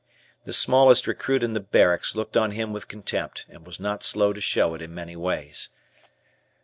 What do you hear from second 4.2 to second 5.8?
to show it in many ways.